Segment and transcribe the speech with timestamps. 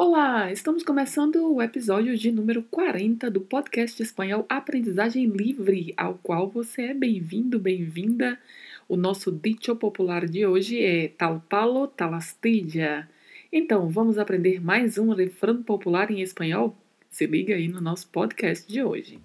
[0.00, 6.48] Olá, estamos começando o episódio de número 40 do podcast espanhol Aprendizagem Livre, ao qual
[6.48, 8.38] você é bem-vindo, bem-vinda.
[8.88, 13.08] O nosso dicho popular de hoje é tal palo, tal astilla.
[13.52, 16.78] Então, vamos aprender mais um refrão popular em espanhol?
[17.10, 19.18] Se liga aí no nosso podcast de hoje.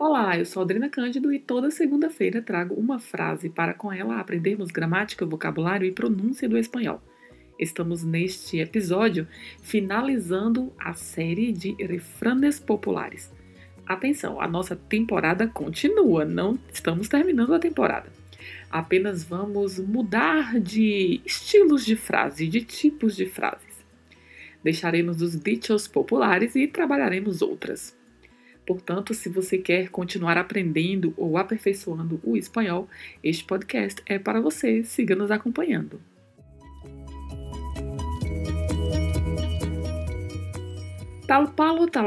[0.00, 4.70] Olá, eu sou Adriana Cândido e toda segunda-feira trago uma frase para com ela aprendermos
[4.70, 7.02] gramática, vocabulário e pronúncia do espanhol.
[7.58, 9.28] Estamos neste episódio
[9.60, 13.30] finalizando a série de refranes populares.
[13.86, 18.10] Atenção, a nossa temporada continua, não estamos terminando a temporada.
[18.70, 23.84] Apenas vamos mudar de estilos de frase, de tipos de frases.
[24.64, 27.99] Deixaremos os dichos populares e trabalharemos outras.
[28.70, 32.88] Portanto, se você quer continuar aprendendo ou aperfeiçoando o espanhol,
[33.20, 34.84] este podcast é para você.
[34.84, 36.00] Siga nos acompanhando.
[41.26, 42.06] Tal palo tal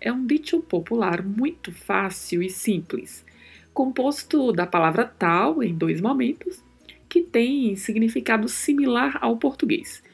[0.00, 3.26] é um dicho popular muito fácil e simples,
[3.72, 6.62] composto da palavra tal em dois momentos,
[7.08, 10.04] que tem significado similar ao português.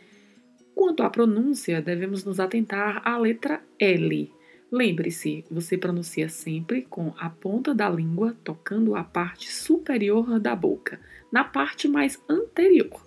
[0.75, 4.40] Quanto à pronúncia, devemos nos atentar à letra L,
[4.73, 11.01] Lembre-se, você pronuncia sempre com a ponta da língua tocando a parte superior da boca,
[11.33, 13.05] na parte mais anterior.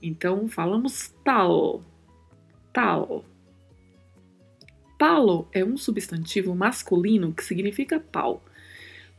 [0.00, 1.82] Então, falamos tal,
[2.72, 3.24] tal.
[4.96, 8.44] Palo é um substantivo masculino que significa pau.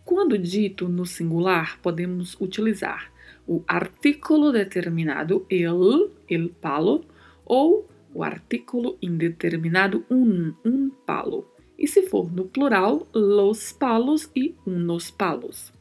[0.05, 3.11] Quando dito no singular, podemos utilizar
[3.45, 7.03] o artículo determinado el, el palo,
[7.43, 14.55] ou o artículo indeterminado un, un palo e se for no plural, los palos e
[14.65, 15.73] unos palos.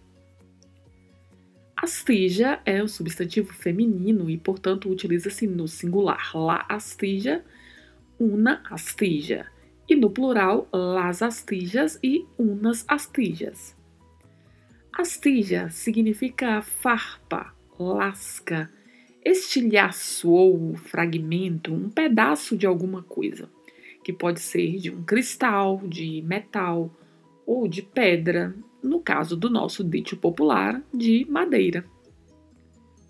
[1.76, 7.44] Astija é um substantivo feminino e, portanto, utiliza-se no singular la astija,
[8.18, 9.46] una astija,
[9.88, 13.76] e no plural las astijas e unas astijas.
[14.92, 18.70] Astija significa farpa, lasca,
[19.22, 23.50] estilhaço ou fragmento, um pedaço de alguma coisa
[24.04, 26.94] que pode ser de um cristal, de metal
[27.46, 31.84] ou de pedra, no caso do nosso dito popular, de madeira.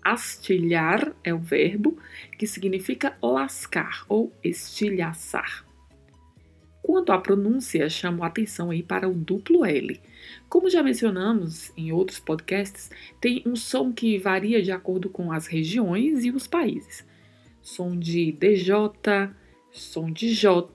[0.01, 1.97] Astilhar é o verbo
[2.37, 5.65] que significa lascar ou estilhaçar.
[6.81, 9.99] Quanto à pronúncia, chamo a atenção aí para o duplo L.
[10.47, 15.47] Como já mencionamos em outros podcasts, tem um som que varia de acordo com as
[15.47, 17.03] regiões e os países.
[17.59, 18.91] Som de DJ,
[19.75, 20.69] som de J,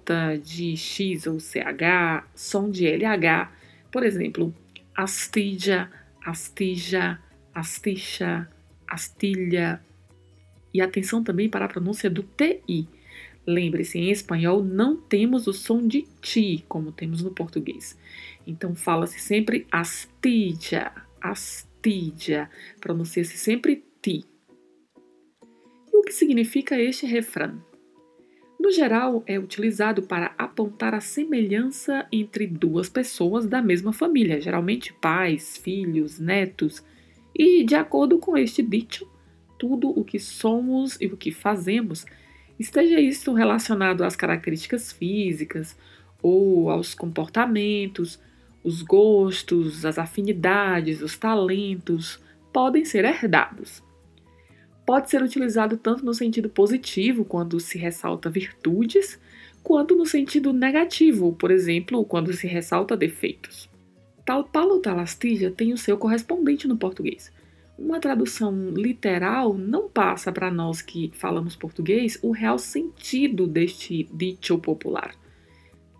[0.44, 3.50] de X ou CH, som de LH.
[3.90, 4.54] Por exemplo,
[4.94, 5.90] astija,
[6.24, 7.18] astija,
[7.54, 8.48] astixa,
[8.86, 9.80] astilha.
[10.72, 12.86] E atenção também para a pronúncia do TI.
[13.46, 17.98] Lembre-se, em espanhol não temos o som de ti, como temos no português.
[18.46, 22.50] Então fala-se sempre astilla, astilla.
[22.78, 24.24] Pronuncia-se sempre ti.
[25.90, 27.69] E o que significa este refrão?
[28.70, 34.92] No geral, é utilizado para apontar a semelhança entre duas pessoas da mesma família, geralmente
[34.92, 36.80] pais, filhos, netos,
[37.34, 39.10] e de acordo com este dito,
[39.58, 42.06] tudo o que somos e o que fazemos,
[42.60, 45.76] esteja isso relacionado às características físicas
[46.22, 48.20] ou aos comportamentos,
[48.62, 52.20] os gostos, as afinidades, os talentos,
[52.52, 53.82] podem ser herdados
[54.90, 59.20] pode ser utilizado tanto no sentido positivo, quando se ressalta virtudes,
[59.62, 63.70] quanto no sentido negativo, por exemplo, quando se ressalta defeitos.
[64.26, 67.32] Tal palo tal astilla tem o seu correspondente no português.
[67.78, 74.58] Uma tradução literal não passa para nós que falamos português o real sentido deste dito
[74.58, 75.14] popular.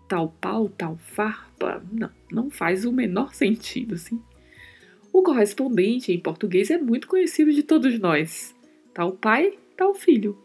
[0.05, 4.21] Tal pau, tal farpa, não, não faz o menor sentido, sim.
[5.13, 8.53] O correspondente em português é muito conhecido de todos nós
[8.93, 10.37] tal pai, tal filho.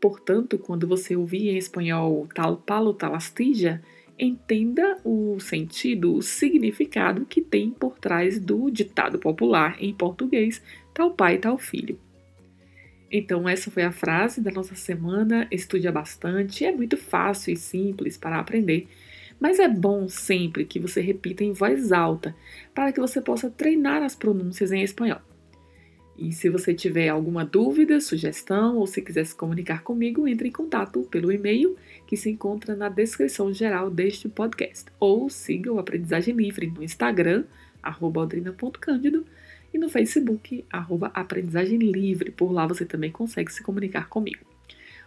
[0.00, 3.82] Portanto, quando você ouvir em espanhol tal palo, tal astilla,
[4.18, 10.62] entenda o sentido, o significado que tem por trás do ditado popular em português,
[10.92, 11.98] tal pai, tal filho.
[13.10, 15.48] Então, essa foi a frase da nossa semana.
[15.50, 18.86] Estude bastante, é muito fácil e simples para aprender,
[19.40, 22.36] mas é bom sempre que você repita em voz alta
[22.74, 25.20] para que você possa treinar as pronúncias em espanhol.
[26.18, 30.52] E se você tiver alguma dúvida, sugestão ou se quiser se comunicar comigo, entre em
[30.52, 31.76] contato pelo e-mail
[32.08, 34.86] que se encontra na descrição geral deste podcast.
[34.98, 37.44] Ou siga o Aprendizagem Livre no Instagram,
[37.80, 39.24] aldrina.cândido,
[39.72, 42.32] e no Facebook, arroba Aprendizagem Livre.
[42.32, 44.44] Por lá você também consegue se comunicar comigo.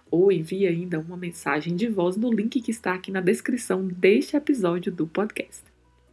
[0.09, 4.37] Ou envie ainda uma mensagem de voz no link que está aqui na descrição deste
[4.37, 5.70] episódio do podcast.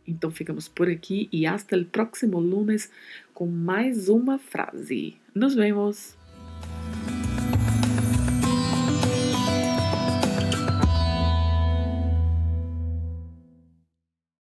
[0.08, 2.90] Então ficamos por aqui e hasta el próximo lunes
[3.34, 5.16] com mais uma frase.
[5.34, 6.16] Nos vemos!